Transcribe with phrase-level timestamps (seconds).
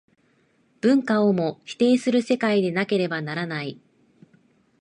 [0.81, 3.79] 文化をも否定する世界でなければならない。